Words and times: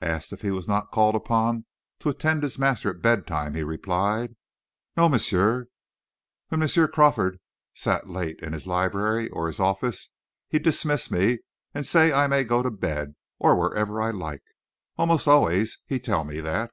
Asked 0.00 0.32
if 0.32 0.40
he 0.40 0.50
was 0.50 0.66
not 0.66 0.90
called 0.90 1.14
upon 1.14 1.64
to 2.00 2.08
attend 2.08 2.42
his 2.42 2.58
master 2.58 2.90
at 2.90 3.00
bedtime, 3.02 3.54
he 3.54 3.62
replied, 3.62 4.34
"Non, 4.96 5.12
M'sieu; 5.12 5.66
when 6.48 6.58
Monsieur 6.58 6.88
Crawford 6.88 7.38
sat 7.72 8.10
late 8.10 8.40
in 8.40 8.52
his 8.52 8.66
library, 8.66 9.28
or 9.30 9.46
his 9.46 9.60
office, 9.60 10.10
he 10.48 10.58
dismiss 10.58 11.08
me 11.08 11.38
and 11.72 11.86
say 11.86 12.12
I 12.12 12.26
may 12.26 12.42
go 12.42 12.64
to 12.64 12.70
bed, 12.72 13.14
or 13.38 13.54
whatever 13.54 14.02
I 14.02 14.10
like. 14.10 14.42
Almost 14.98 15.28
alway 15.28 15.64
he 15.86 16.00
tell 16.00 16.24
me 16.24 16.40
that." 16.40 16.72